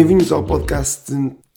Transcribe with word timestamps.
Bem-vindos 0.00 0.32
ao 0.32 0.42
podcast 0.42 1.12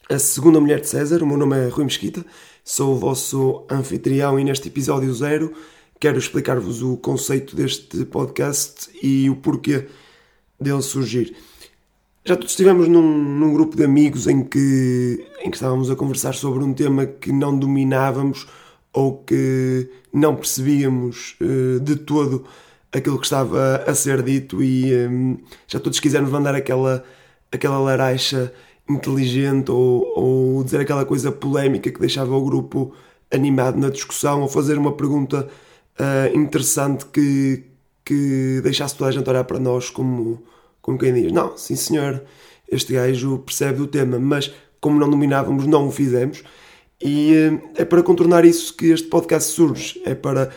A 0.10 0.20
Segunda 0.20 0.60
Mulher 0.60 0.82
de 0.82 0.88
César. 0.90 1.24
O 1.24 1.26
meu 1.26 1.38
nome 1.38 1.58
é 1.58 1.70
Rui 1.70 1.86
Mesquita, 1.86 2.26
sou 2.62 2.94
o 2.94 3.00
vosso 3.00 3.66
anfitrião 3.72 4.38
e 4.38 4.44
neste 4.44 4.68
episódio 4.68 5.14
zero 5.14 5.54
quero 5.98 6.18
explicar-vos 6.18 6.82
o 6.82 6.98
conceito 6.98 7.56
deste 7.56 8.04
podcast 8.04 8.90
e 9.02 9.30
o 9.30 9.38
porquê 9.38 9.88
dele 10.60 10.82
surgir. 10.82 11.34
Já 12.26 12.36
todos 12.36 12.52
estivemos 12.52 12.90
num, 12.90 13.02
num 13.02 13.54
grupo 13.54 13.78
de 13.78 13.86
amigos 13.86 14.28
em 14.28 14.44
que, 14.44 15.26
em 15.42 15.50
que 15.50 15.56
estávamos 15.56 15.90
a 15.90 15.96
conversar 15.96 16.34
sobre 16.34 16.66
um 16.66 16.74
tema 16.74 17.06
que 17.06 17.32
não 17.32 17.58
dominávamos 17.58 18.46
ou 18.92 19.20
que 19.20 19.90
não 20.12 20.36
percebíamos 20.36 21.38
uh, 21.40 21.80
de 21.80 21.96
todo 21.96 22.44
aquilo 22.92 23.18
que 23.18 23.26
estava 23.26 23.86
a 23.88 23.96
ser 23.96 24.22
dito 24.22 24.62
e 24.62 24.94
um, 25.08 25.38
já 25.66 25.80
todos 25.80 26.02
quisermos 26.02 26.30
mandar 26.30 26.56
aquela, 26.56 27.06
aquela 27.54 27.80
laraixa 27.80 28.52
inteligente 28.90 29.72
ou, 29.72 30.12
ou 30.16 30.64
dizer 30.64 30.82
aquela 30.82 31.06
coisa 31.06 31.32
polémica 31.32 31.92
que 31.92 32.00
deixava 32.00 32.36
o 32.36 32.44
grupo 32.44 32.94
animado 33.32 33.80
na 33.80 33.90
discussão 33.90 34.42
ou 34.42 34.48
fazer 34.48 34.78
uma 34.78 34.94
pergunta 34.94 35.48
uh, 36.00 36.38
interessante 36.38 37.06
que, 37.06 37.64
que 38.04 38.60
deixasse 38.62 38.96
toda 38.96 39.10
a 39.10 39.14
gente 39.14 39.30
olhar 39.30 39.44
para 39.44 39.60
nós 39.60 39.90
como, 39.90 40.44
como 40.82 40.98
quem 40.98 41.14
diz: 41.14 41.32
Não, 41.32 41.56
sim 41.56 41.76
senhor, 41.76 42.22
este 42.70 42.94
gajo 42.94 43.40
percebe 43.40 43.82
o 43.82 43.88
tema, 43.88 44.20
mas 44.20 44.54
como 44.82 45.00
não 45.00 45.10
dominávamos, 45.10 45.66
não 45.66 45.88
o 45.88 45.92
fizemos. 45.92 46.44
E 47.02 47.34
uh, 47.34 47.70
é 47.76 47.86
para 47.86 48.04
contornar 48.04 48.46
isso 48.46 48.76
que 48.76 48.88
este 48.88 49.08
podcast 49.08 49.52
surge, 49.52 50.02
é 50.06 50.16
para 50.16 50.50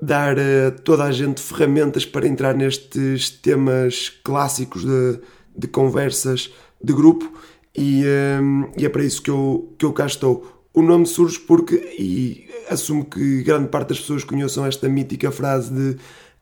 dar 0.00 0.38
a 0.38 0.70
toda 0.84 1.04
a 1.04 1.10
gente 1.10 1.40
ferramentas 1.40 2.06
para 2.06 2.26
entrar 2.26 2.54
nestes 2.54 3.30
temas 3.30 4.08
clássicos 4.22 4.84
de, 4.84 5.20
de 5.58 5.66
conversas 5.66 6.52
de 6.82 6.92
grupo 6.92 7.30
e, 7.76 8.04
um, 8.40 8.70
e, 8.76 8.86
é 8.86 8.88
para 8.88 9.04
isso 9.04 9.20
que 9.20 9.30
eu, 9.30 9.74
que 9.76 9.84
eu 9.84 9.92
cá 9.92 10.06
estou. 10.06 10.64
O 10.72 10.80
nome 10.80 11.06
surge 11.06 11.38
porque, 11.40 11.74
e 11.98 12.48
assumo 12.70 13.04
que 13.04 13.42
grande 13.42 13.68
parte 13.68 13.88
das 13.88 14.00
pessoas 14.00 14.22
conheçam 14.22 14.64
esta 14.64 14.88
mítica 14.88 15.30
frase 15.30 15.72
de 15.72 15.96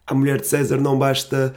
a 0.07 0.15
mulher 0.15 0.41
de 0.41 0.47
César 0.47 0.81
não 0.81 0.99
basta 0.99 1.55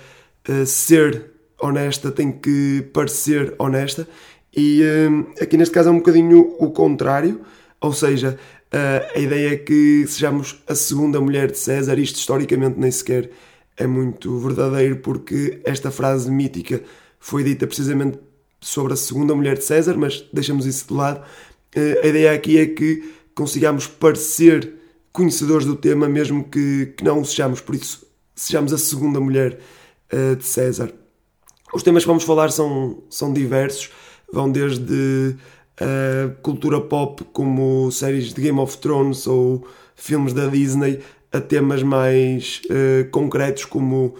uh, 0.48 0.66
ser 0.66 1.32
honesta, 1.62 2.12
tem 2.12 2.32
que 2.32 2.90
parecer 2.94 3.54
honesta. 3.60 4.08
E 4.56 4.82
um, 5.10 5.26
aqui 5.42 5.58
neste 5.58 5.74
caso 5.74 5.90
é 5.90 5.92
um 5.92 5.98
bocadinho 5.98 6.56
o 6.58 6.72
contrário, 6.72 7.42
ou 7.82 7.94
seja, 7.94 8.40
Uh, 8.70 9.18
a 9.18 9.20
ideia 9.20 9.54
é 9.54 9.58
que 9.58 10.06
sejamos 10.06 10.62
a 10.68 10.76
segunda 10.76 11.20
mulher 11.20 11.50
de 11.50 11.58
César. 11.58 11.98
Isto 11.98 12.18
historicamente 12.18 12.80
nem 12.80 12.92
sequer 12.92 13.32
é 13.76 13.88
muito 13.88 14.38
verdadeiro, 14.38 14.98
porque 14.98 15.60
esta 15.64 15.90
frase 15.90 16.30
mítica 16.30 16.84
foi 17.20 17.44
dita 17.44 17.68
precisamente 17.68 18.20
sobre 18.62 18.94
a 18.94 18.96
segunda 18.96 19.36
mulher 19.36 19.58
de 19.58 19.64
César, 19.64 19.96
mas 19.98 20.26
deixamos 20.34 20.66
isso 20.66 20.88
de 20.88 20.94
lado. 20.94 21.22
Uh, 21.76 22.04
a 22.04 22.08
ideia 22.08 22.34
aqui 22.34 22.58
é 22.58 22.66
que 22.66 23.14
consigamos 23.36 23.88
parecer 23.88 24.74
conhecedores 25.12 25.66
do 25.66 25.76
tema, 25.76 26.08
mesmo 26.08 26.44
que, 26.44 26.94
que 26.98 27.04
não 27.04 27.22
o 27.22 27.26
sejamos, 27.26 27.62
por 27.62 27.76
isso 27.76 28.06
sejamos 28.36 28.74
a 28.74 28.78
segunda 28.78 29.20
mulher 29.20 29.60
uh, 30.14 30.36
de 30.36 30.46
César. 30.46 30.94
Os 31.74 31.84
temas 31.84 32.04
que 32.04 32.08
vamos 32.08 32.24
falar 32.24 32.52
são, 32.52 33.04
são 33.10 33.32
diversos, 33.32 33.92
vão 34.32 34.52
desde 34.52 35.36
uh, 35.80 36.36
cultura 36.42 36.82
pop 36.82 37.24
como 37.32 37.92
séries 37.92 38.34
de 38.34 38.42
Game 38.42 38.60
of 38.60 38.78
Thrones 38.78 39.28
ou 39.28 39.68
filmes 39.96 40.34
da 40.34 40.48
Disney 40.48 41.00
a 41.32 41.40
temas 41.40 41.84
mais 41.84 42.62
uh, 42.66 43.10
concretos 43.12 43.66
como 43.66 44.16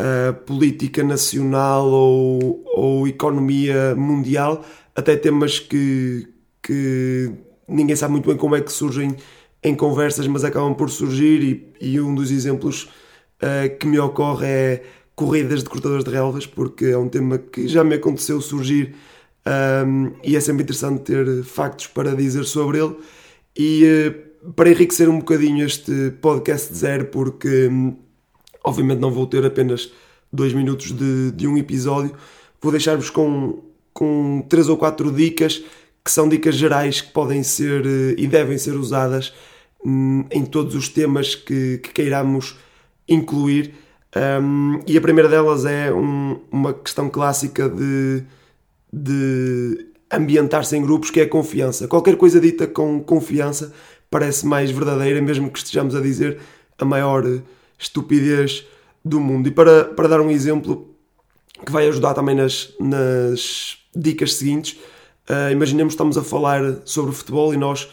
uh, 0.00 0.34
política 0.44 1.04
nacional 1.04 1.86
ou, 1.86 2.64
ou 2.74 3.06
economia 3.06 3.94
mundial, 3.94 4.64
até 4.96 5.16
temas 5.16 5.58
que, 5.58 6.26
que 6.62 7.32
ninguém 7.68 7.94
sabe 7.94 8.12
muito 8.12 8.26
bem 8.26 8.36
como 8.36 8.56
é 8.56 8.60
que 8.60 8.72
surgem 8.72 9.14
em 9.62 9.74
conversas, 9.74 10.26
mas 10.26 10.42
acabam 10.42 10.74
por 10.74 10.90
surgir 10.90 11.42
e, 11.80 11.92
e 11.92 12.00
um 12.00 12.14
dos 12.14 12.30
exemplos 12.30 12.84
uh, 13.42 13.78
que 13.78 13.86
me 13.86 13.98
ocorre 13.98 14.46
é 14.46 14.82
corridas 15.14 15.62
de 15.62 15.68
cortadores 15.68 16.04
de 16.04 16.10
relvas, 16.10 16.46
porque 16.46 16.86
é 16.86 16.96
um 16.96 17.08
tema 17.08 17.36
que 17.36 17.68
já 17.68 17.84
me 17.84 17.94
aconteceu 17.94 18.40
surgir 18.40 18.94
um, 19.86 20.12
e 20.24 20.34
é 20.34 20.40
sempre 20.40 20.62
interessante 20.62 21.02
ter 21.02 21.44
factos 21.44 21.88
para 21.88 22.14
dizer 22.14 22.44
sobre 22.44 22.78
ele. 22.78 22.96
E 23.54 23.84
uh, 23.84 24.52
para 24.52 24.70
enriquecer 24.70 25.10
um 25.10 25.18
bocadinho 25.18 25.66
este 25.66 26.12
podcast 26.22 26.74
zero, 26.74 27.06
porque 27.06 27.68
um, 27.68 27.96
obviamente 28.64 28.98
não 28.98 29.10
vou 29.10 29.26
ter 29.26 29.44
apenas 29.44 29.92
dois 30.32 30.52
minutos 30.52 30.92
de, 30.92 31.32
de 31.32 31.46
um 31.46 31.56
episódio, 31.56 32.14
vou 32.60 32.70
deixar-vos 32.70 33.10
com, 33.10 33.62
com 33.92 34.44
três 34.48 34.68
ou 34.68 34.76
quatro 34.76 35.10
dicas 35.10 35.62
que 36.04 36.10
são 36.10 36.28
dicas 36.28 36.54
gerais 36.54 37.00
que 37.00 37.12
podem 37.12 37.42
ser 37.42 37.84
uh, 37.84 38.14
e 38.16 38.26
devem 38.26 38.56
ser 38.56 38.72
usadas 38.72 39.32
um, 39.84 40.24
em 40.30 40.44
todos 40.44 40.74
os 40.74 40.88
temas 40.88 41.34
que, 41.34 41.78
que 41.78 41.90
queiramos 41.90 42.56
incluir. 43.08 43.74
Um, 44.42 44.80
e 44.86 44.96
a 44.96 45.00
primeira 45.00 45.28
delas 45.28 45.64
é 45.64 45.92
um, 45.92 46.40
uma 46.50 46.72
questão 46.72 47.08
clássica 47.08 47.68
de 47.68 48.24
de 48.92 49.86
ambientar-se 50.10 50.76
em 50.76 50.82
grupos, 50.82 51.10
que 51.10 51.20
é 51.20 51.24
a 51.24 51.28
confiança. 51.28 51.86
Qualquer 51.86 52.16
coisa 52.16 52.40
dita 52.40 52.66
com 52.66 53.00
confiança 53.00 53.72
parece 54.10 54.44
mais 54.44 54.70
verdadeira, 54.70 55.22
mesmo 55.22 55.50
que 55.50 55.58
estejamos 55.58 55.94
a 55.94 56.00
dizer 56.00 56.38
a 56.78 56.84
maior 56.84 57.24
estupidez 57.80 58.64
do 59.04 59.18
mundo. 59.18 59.48
E 59.48 59.50
para, 59.50 59.86
para 59.86 60.08
dar 60.08 60.20
um 60.20 60.30
exemplo 60.30 60.94
que 61.64 61.72
vai 61.72 61.88
ajudar 61.88 62.14
também 62.14 62.34
nas, 62.34 62.72
nas 62.78 63.78
dicas 63.94 64.34
seguintes, 64.34 64.78
uh, 65.28 65.50
imaginemos 65.50 65.92
que 65.92 65.94
estamos 65.94 66.16
a 66.16 66.22
falar 66.22 66.82
sobre 66.84 67.12
futebol 67.12 67.52
e 67.52 67.56
nós 67.56 67.84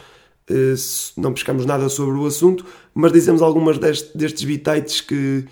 uh, 0.50 1.20
não 1.20 1.32
pescamos 1.32 1.66
nada 1.66 1.88
sobre 1.88 2.16
o 2.18 2.26
assunto, 2.26 2.64
mas 2.94 3.12
dizemos 3.12 3.42
algumas 3.42 3.78
deste, 3.78 4.16
destes 4.16 4.44
bitites 4.44 5.00
que, 5.00 5.44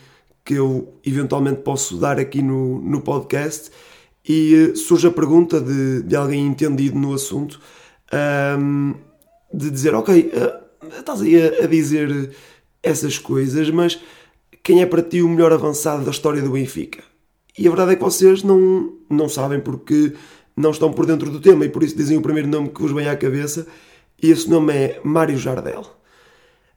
que 0.44 0.54
eu 0.54 0.94
eventualmente 1.04 1.62
posso 1.62 1.96
dar 1.96 2.20
aqui 2.20 2.42
no, 2.42 2.80
no 2.80 3.00
podcast 3.00 3.70
e 4.28 4.72
eh, 4.72 4.74
surge 4.74 5.06
a 5.06 5.10
pergunta 5.10 5.60
de, 5.60 6.02
de 6.02 6.16
alguém 6.16 6.44
entendido 6.46 6.98
no 6.98 7.14
assunto 7.14 7.60
um, 8.58 8.94
de 9.52 9.70
dizer: 9.70 9.94
Ok, 9.94 10.32
uh, 10.32 10.88
estás 10.98 11.20
aí 11.22 11.40
a, 11.40 11.64
a, 11.64 11.66
dizer 11.66 12.30
essas 12.82 13.18
coisas, 13.18 13.70
mas 13.70 14.00
quem 14.66 14.82
é 14.82 14.86
para 14.86 15.00
ti 15.00 15.22
o 15.22 15.28
melhor 15.28 15.52
avançado 15.52 16.04
da 16.04 16.10
história 16.10 16.42
do 16.42 16.50
Benfica? 16.50 17.00
E 17.56 17.68
a 17.68 17.70
verdade 17.70 17.92
é 17.92 17.94
que 17.94 18.02
vocês 18.02 18.42
não, 18.42 18.94
não 19.08 19.28
sabem 19.28 19.60
porque 19.60 20.12
não 20.56 20.72
estão 20.72 20.92
por 20.92 21.06
dentro 21.06 21.30
do 21.30 21.40
tema 21.40 21.64
e 21.64 21.68
por 21.68 21.84
isso 21.84 21.96
dizem 21.96 22.16
o 22.16 22.20
primeiro 22.20 22.48
nome 22.48 22.70
que 22.70 22.82
vos 22.82 22.90
vem 22.90 23.08
à 23.08 23.16
cabeça 23.16 23.64
e 24.20 24.28
esse 24.28 24.50
nome 24.50 24.72
é 24.72 25.00
Mário 25.04 25.38
Jardel. 25.38 25.86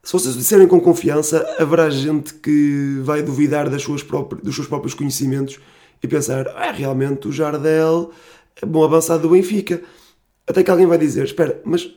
Se 0.04 0.12
vocês 0.12 0.36
disserem 0.36 0.68
com 0.68 0.80
confiança, 0.80 1.44
haverá 1.58 1.90
gente 1.90 2.32
que 2.34 3.00
vai 3.02 3.24
duvidar 3.24 3.68
das 3.68 3.82
suas 3.82 4.04
próprias, 4.04 4.40
dos 4.40 4.54
seus 4.54 4.68
próprios 4.68 4.94
conhecimentos 4.94 5.58
e 6.00 6.06
pensar, 6.06 6.46
ah, 6.46 6.70
realmente 6.70 7.26
o 7.26 7.32
Jardel 7.32 8.12
é 8.62 8.64
bom 8.64 8.84
avançado 8.84 9.22
do 9.22 9.30
Benfica. 9.30 9.82
Até 10.46 10.62
que 10.62 10.70
alguém 10.70 10.86
vai 10.86 10.96
dizer, 10.96 11.24
espera, 11.24 11.60
mas 11.64 11.90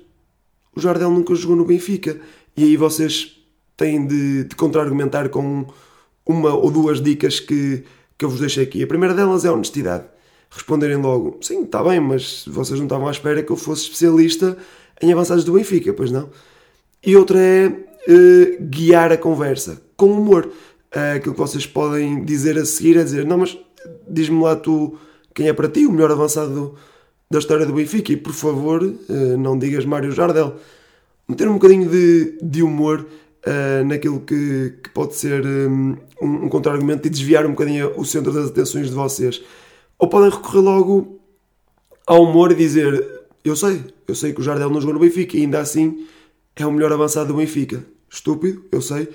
o 0.75 0.81
Jardel 0.81 1.11
nunca 1.11 1.35
jogou 1.35 1.55
no 1.55 1.65
Benfica. 1.65 2.19
E 2.57 2.63
aí 2.63 2.77
vocês 2.77 3.42
têm 3.75 4.05
de, 4.05 4.43
de 4.45 4.55
contra-argumentar 4.55 5.29
com 5.29 5.65
uma 6.25 6.53
ou 6.53 6.71
duas 6.71 7.01
dicas 7.01 7.39
que, 7.39 7.83
que 8.17 8.25
eu 8.25 8.29
vos 8.29 8.39
deixei 8.39 8.63
aqui. 8.63 8.83
A 8.83 8.87
primeira 8.87 9.13
delas 9.13 9.45
é 9.45 9.49
a 9.49 9.53
honestidade. 9.53 10.05
Responderem 10.49 10.97
logo, 10.97 11.39
sim, 11.41 11.63
está 11.63 11.83
bem, 11.83 11.99
mas 11.99 12.45
vocês 12.47 12.79
não 12.79 12.85
estavam 12.85 13.07
à 13.07 13.11
espera 13.11 13.41
que 13.41 13.51
eu 13.51 13.55
fosse 13.55 13.83
especialista 13.83 14.57
em 15.01 15.11
avançados 15.11 15.43
do 15.43 15.53
Benfica, 15.53 15.93
pois 15.93 16.11
não? 16.11 16.29
E 17.05 17.15
outra 17.15 17.39
é 17.39 17.67
uh, 17.67 18.57
guiar 18.61 19.11
a 19.11 19.17
conversa 19.17 19.81
com 19.97 20.11
humor. 20.11 20.45
Uh, 20.95 21.17
aquilo 21.17 21.33
que 21.33 21.39
vocês 21.39 21.65
podem 21.65 22.23
dizer 22.23 22.57
a 22.57 22.65
seguir 22.65 22.97
é 22.97 23.03
dizer, 23.03 23.25
não, 23.25 23.39
mas 23.39 23.57
diz-me 24.07 24.41
lá 24.41 24.55
tu 24.55 24.97
quem 25.33 25.47
é 25.47 25.53
para 25.53 25.67
ti 25.67 25.85
o 25.85 25.91
melhor 25.91 26.11
avançado 26.11 26.75
da 27.29 27.39
história 27.39 27.65
do 27.65 27.73
Benfica 27.73 28.11
e 28.11 28.17
por 28.17 28.33
favor 28.33 28.83
eh, 28.83 29.37
não 29.37 29.57
digas 29.57 29.85
Mário 29.85 30.11
Jardel. 30.11 30.55
Meter 31.27 31.47
um 31.47 31.53
bocadinho 31.53 31.89
de, 31.89 32.37
de 32.41 32.61
humor 32.61 33.05
uh, 33.45 33.85
naquilo 33.85 34.21
que, 34.21 34.75
que, 34.83 34.89
pode 34.89 35.15
ser 35.15 35.45
um, 35.45 35.97
um 36.21 36.49
contra-argumento 36.49 37.07
e 37.07 37.09
desviar 37.09 37.45
um 37.45 37.51
bocadinho 37.51 37.93
o 37.97 38.05
centro 38.05 38.31
das 38.31 38.49
atenções 38.49 38.89
de 38.89 38.95
vocês. 38.95 39.41
Ou 39.97 40.07
podem 40.07 40.29
recorrer 40.29 40.61
logo 40.61 41.19
ao 42.05 42.23
humor 42.23 42.51
e 42.51 42.55
dizer: 42.55 43.05
Eu 43.43 43.55
sei, 43.55 43.83
eu 44.07 44.15
sei 44.15 44.33
que 44.33 44.41
o 44.41 44.43
Jardel 44.43 44.69
não 44.69 44.81
jogou 44.81 44.93
no 44.93 44.99
Benfica 44.99 45.37
e 45.37 45.41
ainda 45.41 45.59
assim 45.59 46.07
é 46.55 46.65
o 46.65 46.71
melhor 46.71 46.91
avançado 46.91 47.27
do 47.27 47.37
Benfica. 47.37 47.83
Estúpido, 48.09 48.63
eu 48.71 48.81
sei, 48.81 49.09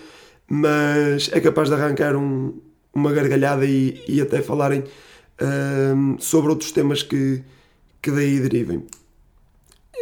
mas 0.49 1.31
é 1.33 1.41
capaz 1.41 1.69
de 1.69 1.75
arrancar 1.75 2.17
um, 2.17 2.59
uma 2.93 3.13
gargalhada 3.13 3.65
e, 3.65 4.03
e 4.09 4.21
até 4.21 4.43
falarem 4.43 4.81
uh, 4.81 6.17
sobre 6.19 6.51
outros 6.51 6.73
temas 6.73 7.03
que, 7.03 7.43
que 8.03 8.11
daí 8.11 8.41
derivem. 8.41 8.79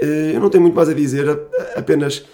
Uh, 0.03 0.33
eu 0.33 0.41
não 0.41 0.49
tenho 0.49 0.63
muito 0.63 0.75
mais 0.75 0.89
a 0.89 0.95
dizer, 0.95 1.27
apenas 1.77 2.25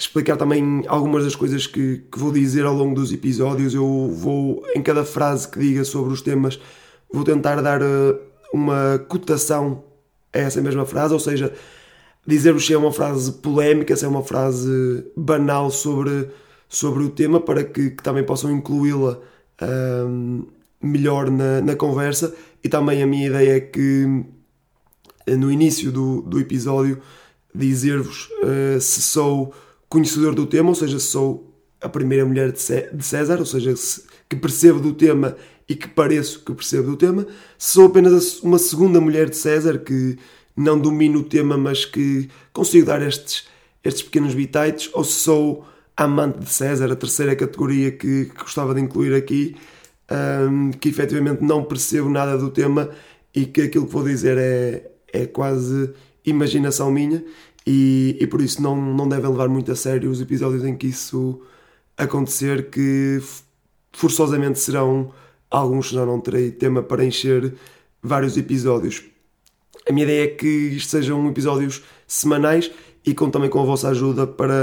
explicar 0.00 0.36
também 0.36 0.82
algumas 0.86 1.24
das 1.24 1.36
coisas 1.36 1.66
que, 1.66 1.98
que, 2.10 2.18
vou 2.18 2.32
dizer 2.32 2.64
ao 2.64 2.74
longo 2.74 2.94
dos 2.94 3.12
episódios. 3.12 3.74
Eu 3.74 4.10
vou, 4.10 4.64
em 4.74 4.82
cada 4.82 5.04
frase 5.04 5.46
que 5.46 5.58
diga 5.58 5.84
sobre 5.84 6.12
os 6.12 6.22
temas, 6.22 6.58
vou 7.12 7.22
tentar 7.22 7.60
dar 7.60 7.82
uh, 7.82 8.18
uma 8.52 8.98
cotação 9.08 9.84
essa 10.32 10.62
mesma 10.62 10.86
frase, 10.86 11.12
ou 11.12 11.20
seja, 11.20 11.52
dizer-vos 12.26 12.64
se 12.64 12.72
é 12.72 12.78
uma 12.78 12.92
frase 12.92 13.32
polémica, 13.32 13.94
se 13.96 14.04
é 14.04 14.08
uma 14.08 14.22
frase 14.22 15.04
banal 15.16 15.70
sobre, 15.70 16.28
sobre 16.68 17.02
o 17.02 17.10
tema, 17.10 17.40
para 17.40 17.64
que, 17.64 17.90
que 17.90 18.02
também 18.02 18.24
possam 18.24 18.50
incluí-la 18.50 19.18
um, 20.06 20.46
melhor 20.80 21.30
na, 21.30 21.60
na 21.60 21.76
conversa. 21.76 22.34
E 22.62 22.68
também 22.68 23.02
a 23.02 23.06
minha 23.06 23.26
ideia 23.26 23.56
é 23.56 23.60
que 23.60 24.24
no 25.26 25.50
início 25.50 25.92
do, 25.92 26.22
do 26.22 26.40
episódio 26.40 27.00
dizer-vos 27.54 28.30
uh, 28.44 28.80
se 28.80 29.02
sou 29.02 29.52
conhecedor 29.90 30.34
do 30.34 30.46
tema, 30.46 30.70
ou 30.70 30.74
seja, 30.74 30.98
se 30.98 31.08
sou 31.08 31.52
a 31.80 31.88
primeira 31.88 32.24
mulher 32.24 32.52
de, 32.52 32.60
César, 32.60 33.38
ou 33.38 33.44
seja, 33.44 33.74
se, 33.76 34.04
que 34.28 34.36
percebo 34.36 34.78
do 34.78 34.94
tema 34.94 35.36
e 35.68 35.74
que 35.74 35.88
pareço 35.88 36.44
que 36.44 36.54
percebo 36.54 36.92
do 36.92 36.96
tema, 36.96 37.26
sou 37.58 37.86
apenas 37.86 38.40
uma 38.40 38.58
segunda 38.58 39.00
mulher 39.00 39.28
de 39.28 39.36
César 39.36 39.78
que 39.78 40.16
não 40.56 40.78
domino 40.78 41.20
o 41.20 41.24
tema, 41.24 41.56
mas 41.56 41.84
que 41.84 42.28
consigo 42.52 42.86
dar 42.86 43.02
estes, 43.02 43.48
estes 43.82 44.02
pequenos 44.02 44.34
bitites, 44.34 44.90
ou 44.92 45.02
se 45.04 45.12
sou 45.12 45.66
amante 45.96 46.38
de 46.38 46.50
César, 46.50 46.90
a 46.90 46.96
terceira 46.96 47.34
categoria 47.34 47.90
que, 47.90 48.26
que 48.26 48.42
gostava 48.42 48.74
de 48.74 48.80
incluir 48.80 49.14
aqui, 49.14 49.56
um, 50.50 50.70
que 50.70 50.88
efetivamente 50.88 51.42
não 51.42 51.64
percebo 51.64 52.08
nada 52.08 52.38
do 52.38 52.50
tema 52.50 52.90
e 53.34 53.46
que 53.46 53.62
aquilo 53.62 53.86
que 53.86 53.92
vou 53.92 54.04
dizer 54.04 54.38
é, 54.38 54.90
é 55.12 55.26
quase 55.26 55.90
imaginação 56.24 56.90
minha 56.90 57.24
e, 57.66 58.16
e 58.20 58.26
por 58.26 58.40
isso 58.40 58.62
não, 58.62 58.76
não 58.76 59.08
devem 59.08 59.30
levar 59.30 59.48
muito 59.48 59.70
a 59.70 59.76
sério 59.76 60.10
os 60.10 60.20
episódios 60.20 60.64
em 60.64 60.76
que 60.76 60.86
isso 60.86 61.40
acontecer, 61.96 62.70
que 62.70 63.22
forçosamente 63.92 64.58
serão 64.58 65.12
alguns, 65.50 65.90
já 65.90 66.06
não 66.06 66.20
terei 66.20 66.50
tema 66.50 66.82
para 66.82 67.04
encher 67.04 67.54
vários 68.02 68.36
episódios. 68.36 69.02
A 69.88 69.92
minha 69.92 70.04
ideia 70.04 70.24
é 70.24 70.28
que 70.28 70.46
isto 70.46 70.90
sejam 70.90 71.28
episódios 71.28 71.82
semanais 72.06 72.70
e 73.04 73.14
conto 73.14 73.32
também 73.32 73.50
com 73.50 73.60
a 73.60 73.64
vossa 73.64 73.88
ajuda 73.88 74.26
para, 74.26 74.54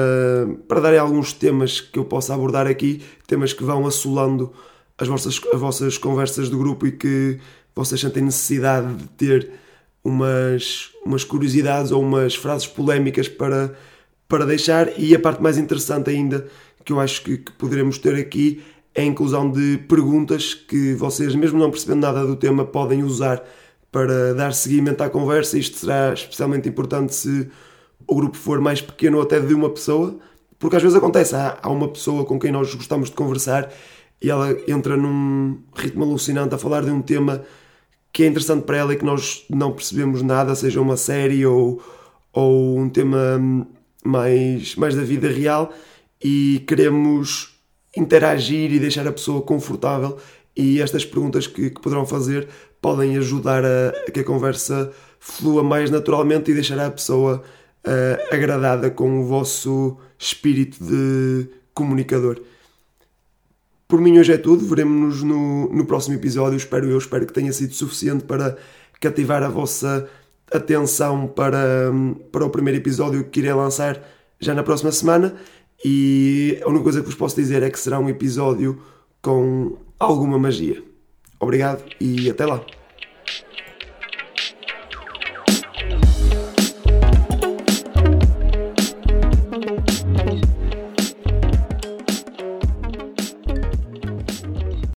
para 0.68 0.80
darem 0.80 1.00
alguns 1.00 1.34
temas 1.34 1.82
que 1.82 1.98
eu 1.98 2.06
possa 2.06 2.34
abordar 2.34 2.68
aqui, 2.68 3.02
temas 3.26 3.54
que 3.54 3.64
vão 3.64 3.86
assolando 3.86 4.52
as 4.98 5.08
vossas, 5.08 5.40
as 5.54 5.60
vossas 5.60 5.98
conversas 5.98 6.50
do 6.50 6.58
grupo 6.58 6.88
e 6.88 6.92
que 6.92 7.40
vocês 7.76 8.00
sentem 8.00 8.24
necessidade 8.24 8.96
de 8.96 9.08
ter 9.10 9.52
umas, 10.08 10.92
umas 11.06 11.26
curiosidades 11.26 11.92
ou 11.92 12.02
umas 12.02 12.34
frases 12.34 12.66
polémicas 12.66 13.28
para, 13.28 13.74
para 14.28 14.46
deixar. 14.46 14.98
E 14.98 15.14
a 15.14 15.20
parte 15.20 15.44
mais 15.44 15.58
interessante 15.58 16.10
ainda 16.10 16.48
que 16.86 16.94
eu 16.94 17.00
acho 17.02 17.22
que, 17.22 17.38
que 17.38 17.52
poderemos 17.52 17.98
ter 17.98 18.16
aqui 18.16 18.64
é 18.96 19.02
a 19.02 19.06
inclusão 19.06 19.52
de 19.52 19.78
perguntas 19.90 20.54
que 20.54 20.94
vocês, 20.94 21.36
mesmo 21.36 21.60
não 21.60 21.70
percebendo 21.70 22.02
nada 22.02 22.26
do 22.26 22.38
tema, 22.38 22.64
podem 22.64 23.04
usar 23.04 23.44
para 23.92 24.34
dar 24.34 24.54
seguimento 24.54 25.04
à 25.04 25.10
conversa. 25.10 25.58
Isto 25.58 25.78
será 25.78 26.14
especialmente 26.14 26.70
importante 26.70 27.14
se 27.14 27.50
o 28.08 28.16
grupo 28.16 28.38
for 28.38 28.62
mais 28.62 28.82
pequeno 28.82 29.20
até 29.20 29.42
de 29.42 29.54
uma 29.54 29.70
pessoa, 29.70 30.18
porque 30.58 30.78
às 30.78 30.82
vezes 30.82 30.98
acontece, 30.98 31.36
há, 31.36 31.60
há 31.62 31.70
uma 31.70 31.90
pessoa 31.90 32.24
com 32.24 32.40
quem 32.40 32.52
nós 32.52 32.74
gostamos 32.74 33.10
de 33.10 33.16
conversar 33.16 33.70
e 34.22 34.30
ela 34.30 34.56
entra 34.68 34.96
num 34.96 35.60
ritmo 35.76 36.06
alucinante 36.06 36.56
a 36.56 36.58
falar 36.58 36.84
de 36.84 36.92
um 36.92 37.02
tema 37.02 37.44
que 38.18 38.24
é 38.24 38.26
interessante 38.26 38.64
para 38.64 38.78
ela 38.78 38.94
e 38.94 38.98
que 38.98 39.06
nós 39.06 39.46
não 39.48 39.72
percebemos 39.72 40.24
nada, 40.24 40.56
seja 40.56 40.82
uma 40.82 40.98
série 40.98 41.46
ou, 41.46 41.80
ou 42.34 42.76
um 42.76 42.90
tema 42.90 43.40
mais, 44.04 44.76
mais 44.76 44.96
da 44.96 45.04
vida 45.04 45.28
real, 45.28 45.72
e 46.20 46.64
queremos 46.68 47.54
interagir 47.96 48.74
e 48.74 48.80
deixar 48.80 49.08
a 49.08 49.12
pessoa 49.12 49.44
confortável. 49.44 50.18
E 50.56 50.82
estas 50.82 51.06
perguntas 51.06 51.46
que, 51.46 51.70
que 51.70 51.80
poderão 51.80 52.08
fazer 52.08 52.48
podem 52.82 53.18
ajudar 53.18 53.64
a, 53.64 53.90
a, 53.90 54.12
que 54.12 54.22
a 54.22 54.24
conversa 54.24 54.92
flua 55.20 55.62
mais 55.62 55.92
naturalmente 55.92 56.50
e 56.50 56.56
deixar 56.56 56.80
a 56.80 56.90
pessoa 56.90 57.44
uh, 57.86 58.34
agradada 58.34 58.90
com 58.90 59.20
o 59.20 59.26
vosso 59.26 59.96
espírito 60.18 60.84
de 60.84 61.48
comunicador. 61.72 62.42
Por 63.88 64.02
mim 64.02 64.20
hoje 64.20 64.34
é 64.34 64.38
tudo, 64.38 64.66
veremos-nos 64.66 65.24
no, 65.24 65.70
no 65.74 65.86
próximo 65.86 66.16
episódio, 66.16 66.58
espero 66.58 66.90
eu, 66.90 66.98
espero 66.98 67.26
que 67.26 67.32
tenha 67.32 67.54
sido 67.54 67.74
suficiente 67.74 68.26
para 68.26 68.58
cativar 69.00 69.42
a 69.44 69.48
vossa 69.48 70.10
atenção 70.52 71.28
para, 71.28 71.92
para 72.32 72.46
o 72.46 72.50
primeiro 72.50 72.80
episódio 72.80 73.24
que 73.26 73.40
irei 73.40 73.54
lançar 73.54 74.02
já 74.40 74.54
na 74.54 74.64
próxima 74.64 74.92
semana 74.92 75.36
e 75.86 76.60
a 76.64 76.68
única 76.68 76.84
coisa 76.84 77.00
que 77.00 77.06
vos 77.06 77.16
posso 77.16 77.36
dizer 77.36 77.64
é 77.64 77.70
que 77.70 77.80
será 77.80 77.98
um 78.00 78.10
episódio 78.10 78.82
com 79.22 79.78
alguma 79.98 80.38
magia. 80.38 80.84
Obrigado 81.40 81.84
e 82.00 82.30
até 82.30 82.46
lá! 82.46 82.66